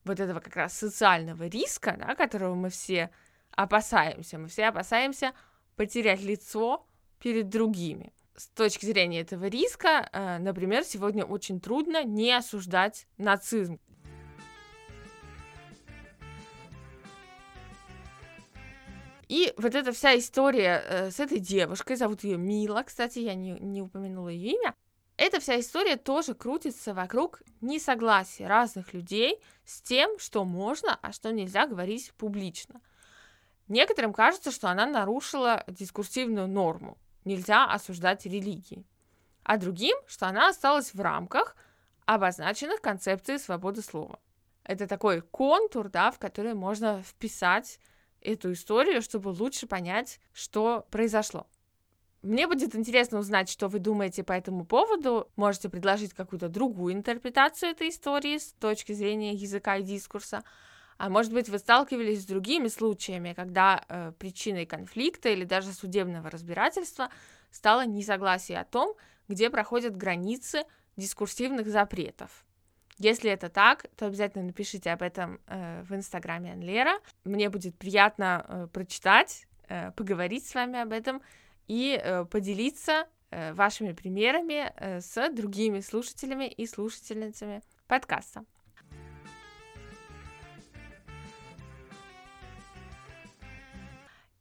вот 0.04 0.20
этого 0.20 0.40
как 0.40 0.56
раз 0.56 0.78
социального 0.78 1.48
риска, 1.48 1.96
да, 1.98 2.16
которого 2.16 2.56
мы 2.56 2.70
все 2.70 3.10
опасаемся. 3.52 4.38
Мы 4.38 4.48
все 4.48 4.66
опасаемся 4.66 5.34
потерять 5.76 6.22
лицо 6.22 6.86
перед 7.20 7.50
другими. 7.50 8.14
С 8.36 8.48
точки 8.48 8.86
зрения 8.86 9.22
этого 9.22 9.46
риска, 9.46 10.10
э, 10.12 10.38
например, 10.40 10.84
сегодня 10.84 11.24
очень 11.24 11.60
трудно 11.60 12.04
не 12.04 12.34
осуждать 12.34 13.08
нацизм. 13.18 13.80
И 19.28 19.54
вот 19.58 19.74
эта 19.74 19.92
вся 19.92 20.18
история 20.18 20.84
э, 20.86 21.12
с 21.12 21.20
этой 21.20 21.40
девушкой, 21.40 21.96
зовут 21.96 22.24
ее 22.24 22.38
Мила, 22.38 22.84
кстати, 22.84 23.20
я 23.20 23.34
не, 23.34 23.52
не 23.60 23.82
упомянула 23.82 24.30
ее 24.30 24.52
имя, 24.52 24.76
эта 25.18 25.40
вся 25.40 25.60
история 25.60 25.96
тоже 25.96 26.34
крутится 26.34 26.94
вокруг 26.94 27.42
несогласия 27.62 28.48
разных 28.48 28.94
людей 28.94 29.40
с 29.64 29.82
тем, 29.82 30.20
что 30.20 30.44
можно, 30.44 31.00
а 31.02 31.14
что 31.14 31.32
нельзя 31.32 31.68
говорить 31.68 32.12
публично. 32.18 32.82
Некоторым 33.68 34.14
кажется, 34.14 34.52
что 34.52 34.70
она 34.70 34.86
нарушила 34.86 35.64
дискурсивную 35.68 36.48
норму. 36.48 36.98
Нельзя 37.24 37.66
осуждать 37.66 38.26
религии. 38.26 38.86
А 39.44 39.58
другим, 39.58 39.98
что 40.06 40.28
она 40.28 40.50
осталась 40.50 40.94
в 40.94 41.00
рамках 41.00 41.56
обозначенных 42.06 42.82
концепций 42.82 43.40
свободы 43.40 43.82
слова. 43.82 44.20
Это 44.64 44.88
такой 44.88 45.22
контур, 45.22 45.90
да, 45.90 46.12
в 46.12 46.20
который 46.20 46.54
можно 46.54 47.02
вписать 47.04 47.80
эту 48.22 48.52
историю, 48.52 49.02
чтобы 49.02 49.30
лучше 49.30 49.66
понять, 49.66 50.20
что 50.34 50.86
произошло. 50.92 51.48
Мне 52.26 52.48
будет 52.48 52.76
интересно 52.76 53.20
узнать, 53.20 53.50
что 53.50 53.68
вы 53.68 53.78
думаете 53.78 54.24
по 54.24 54.32
этому 54.34 54.66
поводу. 54.66 55.30
Можете 55.36 55.70
предложить 55.70 56.16
какую-то 56.16 56.50
другую 56.50 56.96
интерпретацию 56.96 57.70
этой 57.70 57.90
истории 57.90 58.40
с 58.40 58.54
точки 58.54 58.94
зрения 58.94 59.34
языка 59.34 59.78
и 59.78 59.84
дискурса. 59.84 60.44
А 60.98 61.10
может 61.10 61.32
быть, 61.32 61.50
вы 61.50 61.60
сталкивались 61.60 62.24
с 62.24 62.26
другими 62.26 62.68
случаями, 62.68 63.34
когда 63.34 63.86
э, 63.88 64.12
причиной 64.18 64.66
конфликта 64.66 65.30
или 65.30 65.44
даже 65.44 65.72
судебного 65.72 66.32
разбирательства 66.32 67.10
стало 67.52 67.86
несогласие 67.86 68.60
о 68.60 68.66
том, 68.66 68.96
где 69.28 69.52
проходят 69.52 69.96
границы 69.96 70.64
дискурсивных 70.98 71.68
запретов. 71.68 72.44
Если 72.98 73.30
это 73.30 73.50
так, 73.50 73.86
то 73.98 74.08
обязательно 74.08 74.46
напишите 74.46 74.90
об 74.90 75.04
этом 75.04 75.40
э, 75.46 75.84
в 75.84 75.94
инстаграме 75.94 76.54
Анлера. 76.54 76.98
Мне 77.24 77.52
будет 77.52 77.78
приятно 77.78 78.46
э, 78.48 78.68
прочитать, 78.74 79.46
э, 79.68 79.92
поговорить 79.92 80.48
с 80.48 80.56
вами 80.56 80.82
об 80.82 80.92
этом 80.92 81.22
и 81.68 82.00
э, 82.02 82.26
поделиться 82.26 83.08
э, 83.32 83.54
вашими 83.54 83.94
примерами 83.94 84.72
э, 84.76 85.02
с 85.02 85.30
другими 85.30 85.80
слушателями 85.80 86.48
и 86.48 86.66
слушательницами 86.68 87.62
подкаста. 87.88 88.46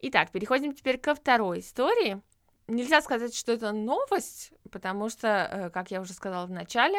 Итак, 0.06 0.30
переходим 0.32 0.74
теперь 0.74 0.98
ко 0.98 1.14
второй 1.14 1.60
истории. 1.60 2.20
Нельзя 2.66 3.00
сказать, 3.00 3.34
что 3.34 3.52
это 3.52 3.72
новость, 3.72 4.52
потому 4.70 5.08
что, 5.08 5.28
э, 5.28 5.70
как 5.70 5.90
я 5.90 6.00
уже 6.00 6.12
сказала 6.12 6.46
в 6.46 6.50
начале, 6.50 6.98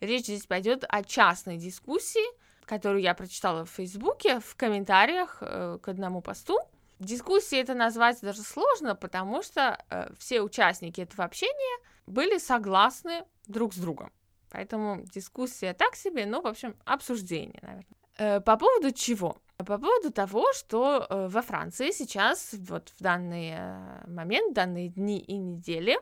речь 0.00 0.24
здесь 0.24 0.46
пойдет 0.46 0.84
о 0.88 1.02
частной 1.02 1.58
дискуссии, 1.58 2.24
которую 2.64 3.02
я 3.02 3.14
прочитала 3.14 3.64
в 3.64 3.70
Фейсбуке 3.70 4.40
в 4.40 4.54
комментариях 4.56 5.38
э, 5.42 5.78
к 5.82 5.88
одному 5.88 6.22
посту. 6.22 6.58
Дискуссии 6.98 7.58
это 7.58 7.74
назвать 7.74 8.20
даже 8.20 8.42
сложно, 8.42 8.96
потому 8.96 9.42
что 9.42 9.82
э, 9.90 10.12
все 10.18 10.42
участники 10.42 11.00
этого 11.00 11.24
общения 11.24 11.84
были 12.06 12.38
согласны 12.38 13.24
друг 13.46 13.72
с 13.72 13.76
другом. 13.76 14.12
Поэтому 14.50 15.02
дискуссия 15.04 15.74
так 15.74 15.94
себе, 15.94 16.26
ну, 16.26 16.40
в 16.40 16.46
общем, 16.46 16.74
обсуждение, 16.84 17.60
наверное. 17.62 17.86
Э, 18.18 18.40
по 18.40 18.56
поводу 18.56 18.92
чего? 18.92 19.36
По 19.58 19.78
поводу 19.78 20.12
того, 20.12 20.52
что 20.52 21.06
э, 21.08 21.28
во 21.28 21.42
Франции 21.42 21.90
сейчас, 21.90 22.52
вот 22.52 22.90
в 22.96 23.02
данный 23.02 23.54
э, 23.56 24.06
момент, 24.08 24.54
данные 24.54 24.88
дни 24.88 25.18
и 25.18 25.36
недели, 25.36 25.98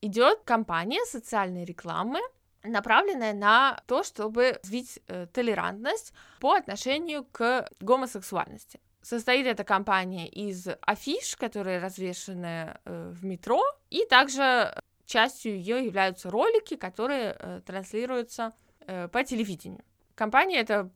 идет 0.00 0.42
кампания 0.44 1.04
социальной 1.06 1.64
рекламы, 1.64 2.20
направленная 2.62 3.32
на 3.32 3.80
то, 3.86 4.02
чтобы 4.02 4.58
развить 4.62 5.00
э, 5.08 5.26
толерантность 5.32 6.12
по 6.40 6.54
отношению 6.54 7.24
к 7.24 7.68
гомосексуальности. 7.80 8.80
Состоит 9.08 9.46
эта 9.46 9.62
компания 9.62 10.26
из 10.26 10.66
афиш, 10.80 11.36
которые 11.36 11.78
развешены 11.78 12.76
э, 12.84 13.12
в 13.14 13.24
метро, 13.24 13.62
и 13.88 14.04
также 14.04 14.74
частью 15.04 15.56
ее 15.56 15.84
являются 15.84 16.28
ролики, 16.28 16.74
которые 16.74 17.36
э, 17.38 17.60
транслируются 17.64 18.52
э, 18.80 19.06
по 19.06 19.22
телевидению. 19.22 19.84
Компания 20.16 20.58
это 20.58 20.90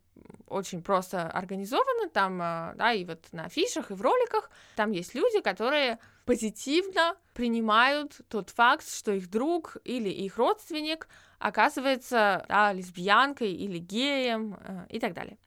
очень 0.49 0.83
просто 0.83 1.29
организована, 1.31 2.09
там, 2.09 2.43
э, 2.43 2.75
да, 2.75 2.93
и 2.93 3.05
вот 3.05 3.29
на 3.31 3.45
афишах, 3.45 3.93
и 3.93 3.95
в 3.95 4.03
роликах, 4.03 4.51
там 4.75 4.91
есть 4.91 5.15
люди, 5.15 5.41
которые 5.41 6.01
позитивно 6.25 7.15
принимают 7.33 8.23
тот 8.29 8.51
факт, 8.51 8.93
что 8.93 9.13
их 9.13 9.31
друг 9.31 9.77
или 9.85 10.09
их 10.09 10.37
родственник 10.37 11.07
оказывается 11.39 12.45
да, 12.49 12.73
лесбиянкой 12.73 13.53
или 13.53 13.79
геем 13.79 14.59
э, 14.59 14.87
и 14.89 14.99
так 14.99 15.15
далее. 15.15 15.39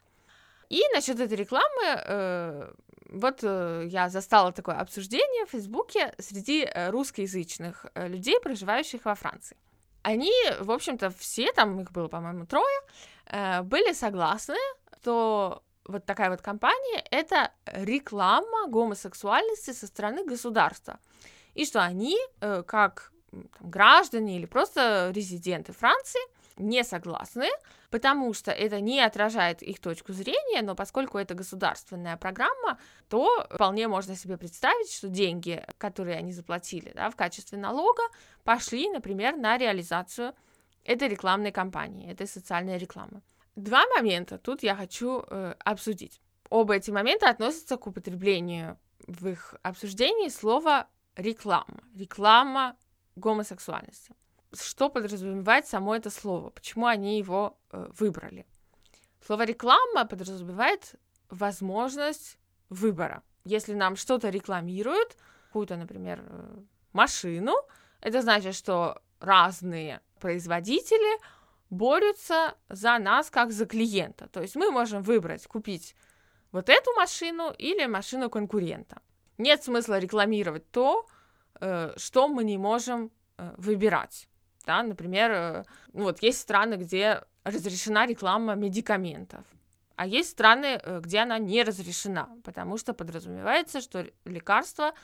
И 0.74 0.82
насчет 0.92 1.20
этой 1.20 1.36
рекламы 1.36 1.84
э, 1.84 2.72
вот 3.10 3.44
э, 3.44 3.86
я 3.86 4.08
застала 4.08 4.50
такое 4.50 4.74
обсуждение 4.74 5.46
в 5.46 5.50
Фейсбуке 5.50 6.12
среди 6.18 6.64
э, 6.64 6.90
русскоязычных 6.90 7.86
э, 7.94 8.08
людей, 8.08 8.40
проживающих 8.40 9.04
во 9.04 9.14
Франции. 9.14 9.56
Они, 10.02 10.32
в 10.58 10.72
общем-то, 10.72 11.10
все, 11.10 11.52
там 11.52 11.80
их 11.80 11.92
было, 11.92 12.08
по-моему, 12.08 12.44
трое, 12.46 12.80
э, 13.26 13.62
были 13.62 13.92
согласны, 13.92 14.56
что 15.00 15.62
вот 15.84 16.06
такая 16.06 16.30
вот 16.30 16.40
компания— 16.40 17.04
это 17.12 17.52
реклама 17.66 18.66
гомосексуальности 18.66 19.72
со 19.72 19.86
стороны 19.86 20.24
государства. 20.24 20.98
И 21.54 21.66
что 21.66 21.84
они, 21.84 22.18
э, 22.40 22.64
как 22.66 23.12
там, 23.30 23.48
граждане 23.60 24.38
или 24.38 24.46
просто 24.46 25.12
резиденты 25.14 25.72
Франции, 25.72 26.20
не 26.56 26.84
согласны, 26.84 27.48
потому 27.90 28.32
что 28.32 28.50
это 28.50 28.80
не 28.80 29.00
отражает 29.00 29.62
их 29.62 29.80
точку 29.80 30.12
зрения, 30.12 30.62
но 30.62 30.74
поскольку 30.74 31.18
это 31.18 31.34
государственная 31.34 32.16
программа, 32.16 32.78
то 33.08 33.46
вполне 33.50 33.88
можно 33.88 34.16
себе 34.16 34.36
представить, 34.36 34.92
что 34.92 35.08
деньги, 35.08 35.64
которые 35.78 36.16
они 36.16 36.32
заплатили 36.32 36.92
да, 36.94 37.10
в 37.10 37.16
качестве 37.16 37.58
налога, 37.58 38.02
пошли, 38.44 38.88
например, 38.88 39.36
на 39.36 39.58
реализацию 39.58 40.34
этой 40.84 41.08
рекламной 41.08 41.52
кампании, 41.52 42.12
этой 42.12 42.26
социальной 42.26 42.78
рекламы. 42.78 43.22
Два 43.56 43.86
момента 43.96 44.38
тут 44.38 44.62
я 44.62 44.74
хочу 44.74 45.24
э, 45.28 45.54
обсудить. 45.60 46.20
Оба 46.50 46.74
эти 46.74 46.90
момента 46.90 47.30
относятся 47.30 47.76
к 47.76 47.86
употреблению 47.86 48.78
в 49.06 49.28
их 49.28 49.54
обсуждении 49.62 50.28
слова 50.28 50.88
реклама. 51.16 51.80
Реклама 51.96 52.76
гомосексуальности. 53.16 54.14
Что 54.60 54.88
подразумевает 54.88 55.66
само 55.66 55.94
это 55.94 56.10
слово? 56.10 56.50
Почему 56.50 56.86
они 56.86 57.18
его 57.18 57.56
э, 57.70 57.88
выбрали? 57.98 58.46
Слово 59.26 59.44
реклама 59.44 60.04
подразумевает 60.04 60.94
возможность 61.30 62.38
выбора. 62.68 63.22
Если 63.44 63.74
нам 63.74 63.96
что-то 63.96 64.30
рекламируют, 64.30 65.16
какую-то, 65.46 65.76
например, 65.76 66.22
э, 66.26 66.62
машину, 66.92 67.54
это 68.00 68.22
значит, 68.22 68.54
что 68.54 69.00
разные 69.20 70.00
производители 70.20 71.18
борются 71.70 72.54
за 72.68 72.98
нас 72.98 73.30
как 73.30 73.52
за 73.52 73.66
клиента. 73.66 74.28
То 74.28 74.40
есть 74.42 74.56
мы 74.56 74.70
можем 74.70 75.02
выбрать 75.02 75.46
купить 75.46 75.94
вот 76.52 76.68
эту 76.68 76.92
машину 76.94 77.52
или 77.58 77.86
машину 77.86 78.30
конкурента. 78.30 79.00
Нет 79.38 79.64
смысла 79.64 79.98
рекламировать 79.98 80.70
то, 80.70 81.06
э, 81.60 81.92
что 81.96 82.28
мы 82.28 82.44
не 82.44 82.58
можем 82.58 83.10
э, 83.38 83.54
выбирать. 83.56 84.28
Да, 84.66 84.82
например, 84.82 85.30
э, 85.30 85.64
вот 85.92 86.22
есть 86.22 86.40
страны, 86.40 86.74
где 86.74 87.22
разрешена 87.44 88.06
реклама 88.06 88.54
медикаментов, 88.54 89.44
а 89.96 90.06
есть 90.06 90.30
страны, 90.30 90.80
где 91.00 91.18
она 91.18 91.38
не 91.38 91.62
разрешена, 91.62 92.28
потому 92.42 92.78
что 92.78 92.94
подразумевается, 92.94 93.80
что 93.80 94.06
лекарства 94.24 94.94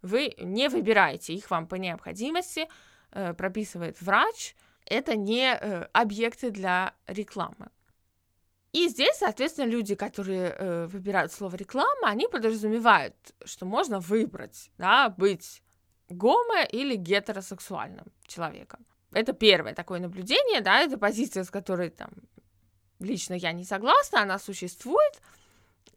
вы 0.00 0.34
не 0.38 0.68
выбираете, 0.68 1.34
их 1.34 1.50
вам 1.50 1.66
по 1.66 1.74
необходимости 1.74 2.68
прописывает 3.10 4.00
врач, 4.00 4.54
это 4.86 5.16
не 5.16 5.52
объекты 5.92 6.50
для 6.50 6.94
рекламы. 7.06 7.68
И 8.72 8.88
здесь, 8.88 9.16
соответственно, 9.16 9.66
люди, 9.66 9.94
которые 9.94 10.50
э, 10.50 10.86
выбирают 10.86 11.32
слово 11.32 11.56
реклама, 11.56 12.08
они 12.08 12.28
подразумевают, 12.28 13.14
что 13.44 13.64
можно 13.64 13.98
выбрать, 13.98 14.70
да, 14.76 15.08
быть 15.08 15.62
гомо 16.10 16.62
или 16.64 16.94
гетеросексуальным 16.96 18.06
человеком. 18.26 18.84
Это 19.12 19.32
первое 19.32 19.74
такое 19.74 20.00
наблюдение, 20.00 20.60
да, 20.60 20.80
это 20.80 20.98
позиция, 20.98 21.44
с 21.44 21.50
которой 21.50 21.90
там 21.90 22.10
лично 23.00 23.34
я 23.34 23.52
не 23.52 23.64
согласна, 23.64 24.22
она 24.22 24.38
существует, 24.38 25.20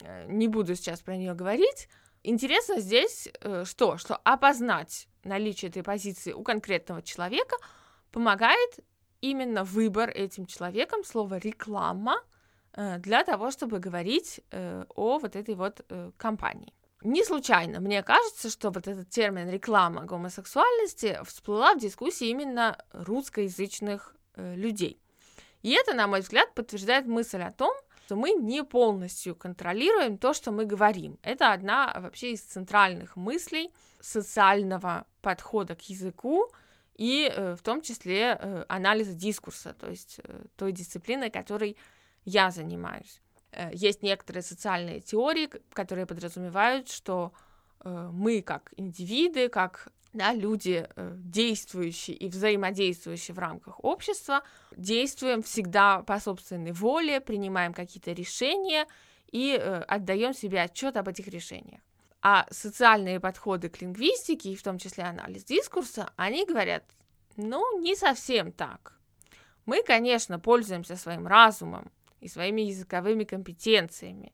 э, 0.01 0.25
не 0.27 0.47
буду 0.47 0.75
сейчас 0.75 1.01
про 1.01 1.17
нее 1.17 1.33
говорить. 1.33 1.89
Интересно 2.23 2.79
здесь 2.79 3.27
э, 3.41 3.65
что? 3.65 3.97
Что 3.97 4.15
опознать 4.17 5.07
наличие 5.23 5.69
этой 5.69 5.83
позиции 5.83 6.31
у 6.31 6.43
конкретного 6.43 7.01
человека 7.01 7.55
помогает 8.11 8.79
именно 9.21 9.63
выбор 9.63 10.09
этим 10.09 10.45
человеком 10.45 11.03
слова 11.03 11.37
реклама 11.37 12.21
Э, 12.73 12.97
для 12.97 13.23
того, 13.23 13.51
чтобы 13.51 13.79
говорить 13.79 14.41
о 14.51 15.19
вот 15.19 15.35
этой 15.35 15.55
вот 15.55 15.85
компании. 16.17 16.73
Не 17.03 17.23
случайно, 17.23 17.79
мне 17.79 18.03
кажется, 18.03 18.49
что 18.49 18.69
вот 18.69 18.87
этот 18.87 19.09
термин 19.09 19.49
реклама 19.49 20.05
гомосексуальности 20.05 21.19
всплыла 21.23 21.73
в 21.73 21.79
дискуссии 21.79 22.27
именно 22.27 22.77
русскоязычных 22.91 24.15
людей. 24.35 25.01
И 25.63 25.71
это, 25.71 25.93
на 25.93 26.07
мой 26.07 26.21
взгляд, 26.21 26.53
подтверждает 26.53 27.05
мысль 27.05 27.41
о 27.41 27.51
том, 27.51 27.73
что 28.05 28.15
мы 28.15 28.31
не 28.31 28.63
полностью 28.63 29.35
контролируем 29.35 30.17
то, 30.17 30.33
что 30.33 30.51
мы 30.51 30.65
говорим. 30.65 31.17
Это 31.23 31.53
одна 31.53 31.95
вообще 31.99 32.33
из 32.33 32.41
центральных 32.41 33.15
мыслей 33.15 33.71
социального 33.99 35.05
подхода 35.21 35.75
к 35.75 35.81
языку 35.89 36.51
и 36.95 37.31
в 37.35 37.63
том 37.63 37.81
числе 37.81 38.65
анализа 38.67 39.13
дискурса, 39.13 39.73
то 39.73 39.89
есть 39.89 40.19
той 40.55 40.71
дисциплины, 40.71 41.29
которой 41.29 41.77
я 42.25 42.51
занимаюсь. 42.51 43.21
Э, 43.51 43.69
есть 43.73 44.01
некоторые 44.03 44.43
социальные 44.43 45.01
теории, 45.01 45.49
которые 45.73 46.05
подразумевают, 46.05 46.89
что 46.89 47.33
э, 47.83 48.09
мы 48.11 48.41
как 48.41 48.73
индивиды, 48.77 49.49
как 49.49 49.89
да, 50.13 50.33
люди, 50.33 50.87
э, 50.95 51.13
действующие 51.17 52.17
и 52.17 52.27
взаимодействующие 52.27 53.35
в 53.35 53.39
рамках 53.39 53.83
общества, 53.83 54.43
действуем 54.75 55.41
всегда 55.41 56.01
по 56.03 56.19
собственной 56.19 56.71
воле, 56.71 57.21
принимаем 57.21 57.73
какие-то 57.73 58.11
решения 58.11 58.87
и 59.31 59.53
отдаем 59.87 60.33
себе 60.33 60.61
отчет 60.61 60.97
об 60.97 61.07
этих 61.07 61.27
решениях. 61.27 61.79
А 62.21 62.45
социальные 62.51 63.21
подходы 63.21 63.69
к 63.69 63.81
лингвистике, 63.81 64.51
и 64.51 64.55
в 64.57 64.63
том 64.63 64.77
числе 64.77 65.05
анализ 65.05 65.45
дискурса, 65.45 66.11
они 66.17 66.45
говорят, 66.45 66.83
ну, 67.37 67.79
не 67.79 67.95
совсем 67.95 68.51
так. 68.51 68.99
Мы, 69.65 69.83
конечно, 69.83 70.37
пользуемся 70.37 70.97
своим 70.97 71.25
разумом, 71.25 71.89
и 72.21 72.27
своими 72.27 72.61
языковыми 72.61 73.25
компетенциями, 73.25 74.33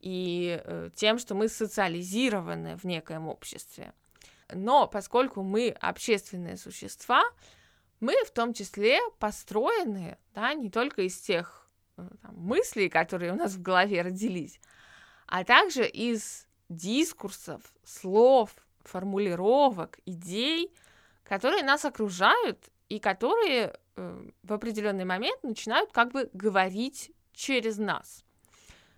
и 0.00 0.60
э, 0.62 0.90
тем, 0.94 1.18
что 1.18 1.34
мы 1.34 1.48
социализированы 1.48 2.76
в 2.76 2.84
некоем 2.84 3.28
обществе. 3.28 3.92
Но 4.52 4.86
поскольку 4.88 5.42
мы 5.42 5.68
общественные 5.68 6.56
существа, 6.56 7.22
мы 8.00 8.14
в 8.24 8.30
том 8.30 8.52
числе 8.52 8.98
построены 9.18 10.18
да, 10.34 10.54
не 10.54 10.70
только 10.70 11.02
из 11.02 11.18
тех 11.18 11.68
э, 11.96 12.08
там, 12.22 12.34
мыслей, 12.36 12.88
которые 12.88 13.32
у 13.32 13.36
нас 13.36 13.54
в 13.54 13.62
голове 13.62 14.02
родились, 14.02 14.60
а 15.26 15.44
также 15.44 15.86
из 15.86 16.46
дискурсов, 16.68 17.62
слов, 17.84 18.54
формулировок, 18.82 19.98
идей, 20.06 20.72
которые 21.24 21.62
нас 21.62 21.84
окружают 21.84 22.70
и 22.88 22.98
которые 22.98 23.78
э, 23.96 24.28
в 24.42 24.52
определенный 24.52 25.04
момент 25.04 25.42
начинают 25.42 25.92
как 25.92 26.12
бы 26.12 26.28
говорить 26.32 27.12
через 27.40 27.78
нас. 27.78 28.24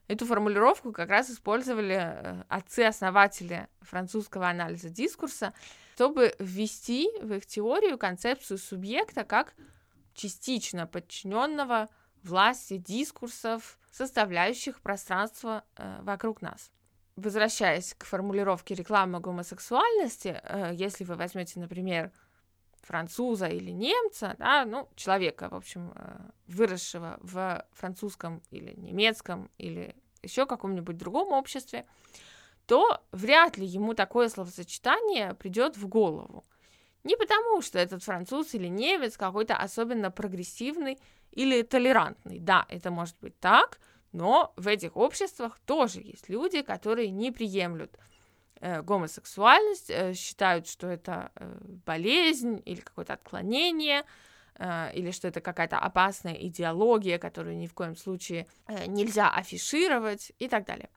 Эту 0.09 0.26
формулировку 0.26 0.92
как 0.92 1.09
раз 1.09 1.31
использовали 1.31 1.96
э, 1.96 2.42
отцы-основатели 2.48 3.68
французского 3.81 4.48
анализа 4.48 4.90
дискурса, 4.90 5.55
чтобы 5.94 6.35
ввести 6.40 7.09
в 7.22 7.33
их 7.35 7.46
теорию 7.46 7.98
концепцию 7.98 8.59
субъекта 8.59 9.24
как 9.24 9.55
частично 10.14 10.88
подчиненного 10.88 11.88
власти 12.24 12.78
дискурсов, 12.78 13.78
составляющих 13.92 14.81
пространство 14.81 15.64
э, 15.76 16.00
вокруг 16.02 16.42
нас. 16.42 16.72
Возвращаясь 17.14 17.94
к 17.94 18.05
формулировке 18.05 18.74
рекламы 18.74 19.20
гомосексуальности, 19.20 20.40
э, 20.42 20.72
если 20.74 21.05
вы 21.05 21.14
возьмете, 21.14 21.61
например, 21.61 22.11
француза 22.82 23.46
или 23.46 23.70
немца, 23.70 24.34
да, 24.38 24.64
ну, 24.64 24.88
человека, 24.96 25.48
в 25.48 25.54
общем, 25.54 25.92
э, 25.94 26.30
выросшего 26.48 27.18
в 27.20 27.64
французском 27.72 28.42
или 28.50 28.74
немецком 28.76 29.50
или 29.58 29.96
еще 30.22 30.46
каком-нибудь 30.46 30.96
другом 30.96 31.32
обществе, 31.32 31.86
то 32.66 33.02
вряд 33.12 33.56
ли 33.56 33.66
ему 33.66 33.94
такое 33.94 34.28
словосочетание 34.28 35.34
придет 35.34 35.76
в 35.76 35.88
голову. 35.88 36.44
Не 37.04 37.16
потому, 37.16 37.62
что 37.62 37.78
этот 37.78 38.04
француз 38.04 38.54
или 38.54 38.68
немец 38.68 39.16
какой-то 39.16 39.56
особенно 39.56 40.10
прогрессивный 40.10 40.98
или 41.32 41.62
толерантный. 41.62 42.38
Да, 42.38 42.66
это 42.68 42.90
может 42.90 43.16
быть 43.20 43.38
так, 43.40 43.80
но 44.12 44.52
в 44.56 44.68
этих 44.68 44.96
обществах 44.96 45.58
тоже 45.66 46.00
есть 46.00 46.28
люди, 46.28 46.62
которые 46.62 47.10
не 47.10 47.32
приемлют 47.32 47.98
гомосексуальность, 48.83 49.90
э, 49.90 50.14
считают, 50.14 50.68
что 50.68 50.87
это 50.87 51.33
э, 51.35 51.59
болезнь 51.87 52.62
или 52.64 52.81
какое-то 52.81 53.14
отклонение, 53.14 54.05
э, 54.57 54.92
или 54.94 55.11
что 55.11 55.29
это 55.29 55.40
какая-то 55.40 55.79
опасная 55.79 56.35
идеология, 56.35 57.18
которую 57.18 57.57
ни 57.57 57.66
в 57.66 57.75
коем 57.75 57.96
случае 57.96 58.46
э, 58.68 58.87
нельзя 58.87 59.31
афишировать 59.31 60.33
и 60.38 60.48
так 60.48 60.64
далее. 60.64 60.90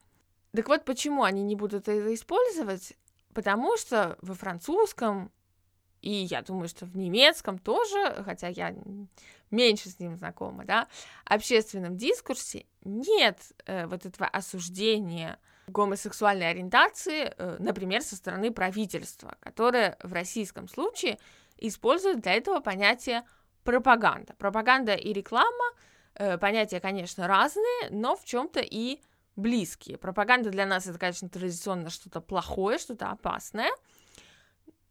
Так 0.54 0.68
вот, 0.68 0.84
почему 0.84 1.24
они 1.24 1.42
не 1.42 1.56
будут 1.56 1.88
это 1.88 2.14
использовать? 2.14 2.94
Потому 3.34 3.76
что 3.76 4.16
во 4.22 4.34
французском 4.34 5.30
и 6.06 6.10
я 6.30 6.42
думаю, 6.42 6.68
что 6.68 6.86
в 6.86 6.96
немецком 6.96 7.58
тоже, 7.58 8.22
хотя 8.24 8.46
я 8.46 8.74
меньше 9.50 9.88
с 9.88 9.98
ним 9.98 10.16
знакома, 10.16 10.64
да, 10.64 10.86
общественном 11.24 11.96
дискурсе 11.96 12.66
нет 12.84 13.40
э, 13.66 13.86
вот 13.86 14.06
этого 14.06 14.28
осуждения 14.28 15.38
гомосексуальной 15.66 16.50
ориентации, 16.50 17.34
э, 17.36 17.56
например, 17.58 18.02
со 18.02 18.16
стороны 18.16 18.52
правительства, 18.52 19.36
которое 19.40 19.98
в 20.02 20.12
российском 20.12 20.68
случае 20.68 21.18
использует 21.58 22.20
для 22.20 22.34
этого 22.34 22.60
понятие 22.60 23.24
пропаганда. 23.64 24.34
Пропаганда 24.38 24.94
и 24.94 25.12
реклама 25.12 25.64
э, 26.14 26.38
понятия, 26.38 26.80
конечно, 26.80 27.26
разные, 27.26 27.90
но 27.90 28.16
в 28.16 28.24
чем-то 28.24 28.60
и 28.60 29.00
близкие. 29.34 29.98
Пропаганда 29.98 30.50
для 30.50 30.66
нас 30.66 30.86
это, 30.86 30.98
конечно, 30.98 31.28
традиционно 31.28 31.90
что-то 31.90 32.20
плохое, 32.20 32.78
что-то 32.78 33.10
опасное. 33.10 33.70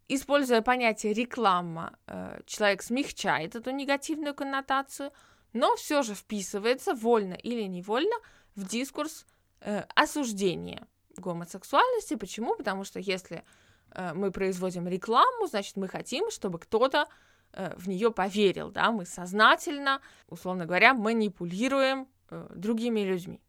Используя 0.08 0.62
понятие 0.62 1.14
реклама, 1.14 1.98
э, 2.06 2.42
человек 2.46 2.84
смягчает 2.84 3.56
эту 3.56 3.72
негативную 3.72 4.36
коннотацию, 4.36 5.12
но 5.54 5.76
все 5.78 6.04
же 6.04 6.14
вписывается 6.14 6.94
вольно 6.94 7.34
или 7.34 7.64
невольно 7.64 8.16
в 8.56 8.68
дискурс 8.68 9.26
э, 9.62 9.84
осуждения 9.96 10.88
гомосексуальности. 11.18 12.16
Почему? 12.16 12.56
Потому 12.56 12.84
что 12.84 13.00
если 13.00 13.44
э, 13.92 14.14
мы 14.14 14.32
производим 14.32 14.88
рекламу, 14.88 15.48
значит, 15.48 15.78
мы 15.78 15.88
хотим, 15.88 16.30
чтобы 16.32 16.60
кто-то 16.60 17.08
э, 17.54 17.76
в 17.78 17.88
нее 17.88 18.12
поверил, 18.12 18.72
да, 18.72 18.92
мы 18.92 19.06
сознательно, 19.06 20.02
условно 20.28 20.66
говоря, 20.66 20.94
манипулируем 20.94 22.08
другими 22.50 23.02
людьми. 23.02 23.40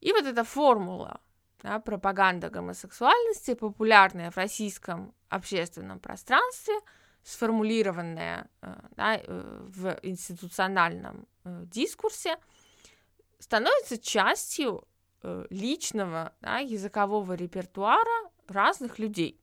И 0.00 0.12
вот 0.12 0.26
эта 0.26 0.44
формула 0.44 1.20
да, 1.62 1.78
пропаганда 1.78 2.50
гомосексуальности, 2.50 3.54
популярная 3.54 4.30
в 4.30 4.36
российском 4.36 5.14
общественном 5.30 6.00
пространстве, 6.00 6.74
сформулированная 7.22 8.50
да, 8.96 9.20
в 9.26 9.98
институциональном 10.02 11.26
дискурсе, 11.44 12.36
становится 13.38 13.98
частью 13.98 14.86
личного 15.50 16.32
да, 16.40 16.58
языкового 16.58 17.34
репертуара 17.34 18.30
разных 18.48 18.98
людей. 18.98 19.40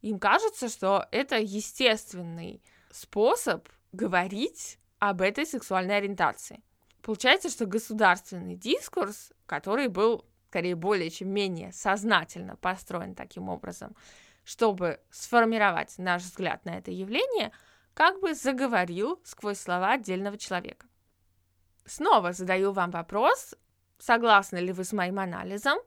Им 0.00 0.18
кажется, 0.18 0.68
что 0.68 1.06
это 1.12 1.38
естественный 1.38 2.62
способ 2.90 3.68
говорить 3.92 4.78
об 4.98 5.20
этой 5.20 5.46
сексуальной 5.46 5.96
ориентации. 5.96 6.62
Получается, 7.02 7.48
что 7.50 7.66
государственный 7.66 8.54
дискурс, 8.54 9.32
который 9.46 9.88
был 9.88 10.24
скорее 10.48 10.76
более 10.76 11.08
чем 11.08 11.30
менее 11.30 11.72
сознательно 11.72 12.56
построен 12.56 13.14
таким 13.14 13.48
образом, 13.48 13.96
чтобы 14.44 15.00
сформировать 15.10 15.96
наш 15.96 16.22
взгляд 16.22 16.66
на 16.66 16.76
это 16.76 16.90
явление, 16.90 17.52
как 17.94 18.20
бы 18.20 18.34
заговорил 18.34 19.18
сквозь 19.24 19.58
слова 19.58 19.92
отдельного 19.92 20.36
человека. 20.36 20.86
Снова 21.86 22.32
задаю 22.32 22.72
вам 22.72 22.90
вопрос, 22.90 23.54
согласны 24.02 24.58
ли 24.58 24.72
вы 24.72 24.84
с 24.84 24.92
моим 24.92 25.20
анализом, 25.20 25.78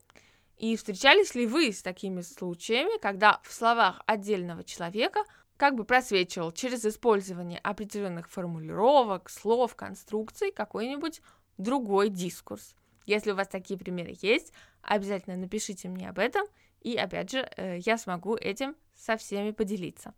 и 0.57 0.77
встречались 0.77 1.35
ли 1.35 1.45
вы 1.45 1.73
с 1.73 1.81
такими 1.81 2.21
случаями, 2.21 2.97
когда 2.99 3.41
в 3.43 3.51
словах 3.51 4.01
отдельного 4.05 4.63
человека 4.63 5.23
как 5.57 5.75
бы 5.75 5.83
просвечивал 5.83 6.53
через 6.53 6.85
использование 6.85 7.59
определенных 7.59 8.29
формулировок, 8.29 9.29
слов, 9.29 9.75
конструкций 9.75 10.51
какой-нибудь 10.51 11.21
другой 11.57 12.09
дискурс. 12.09 12.73
Если 13.05 13.31
у 13.31 13.35
вас 13.35 13.49
такие 13.49 13.77
примеры 13.77 14.15
есть, 14.21 14.53
обязательно 14.81 15.35
напишите 15.35 15.89
мне 15.89 16.09
об 16.09 16.19
этом, 16.19 16.45
и 16.81 16.95
опять 16.95 17.31
же, 17.31 17.49
э, 17.57 17.79
я 17.79 17.97
смогу 17.97 18.35
этим 18.35 18.75
со 18.95 19.17
всеми 19.17 19.51
поделиться. 19.51 20.13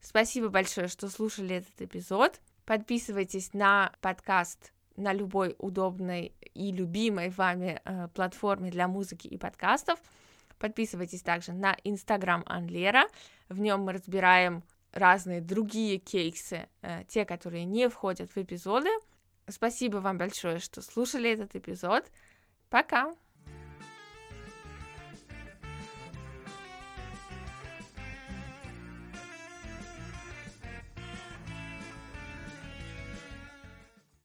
Спасибо 0.00 0.48
большое, 0.48 0.88
что 0.88 1.08
слушали 1.08 1.56
этот 1.56 1.80
эпизод. 1.80 2.40
Подписывайтесь 2.64 3.52
на 3.52 3.92
подкаст 4.00 4.72
на 4.98 5.12
любой 5.12 5.54
удобной 5.58 6.32
и 6.54 6.72
любимой 6.72 7.30
вами 7.30 7.80
э, 7.84 8.08
платформе 8.14 8.70
для 8.70 8.88
музыки 8.88 9.26
и 9.26 9.38
подкастов. 9.38 9.98
Подписывайтесь 10.58 11.22
также 11.22 11.52
на 11.52 11.76
Инстаграм 11.84 12.42
Анлера. 12.46 13.04
В 13.48 13.60
нем 13.60 13.82
мы 13.82 13.92
разбираем 13.92 14.64
разные 14.92 15.40
другие 15.40 15.98
кейсы, 15.98 16.68
э, 16.82 17.04
те, 17.08 17.24
которые 17.24 17.64
не 17.64 17.88
входят 17.88 18.30
в 18.30 18.36
эпизоды. 18.36 18.90
Спасибо 19.48 19.98
вам 19.98 20.18
большое, 20.18 20.58
что 20.58 20.82
слушали 20.82 21.30
этот 21.30 21.54
эпизод. 21.54 22.10
Пока! 22.68 23.14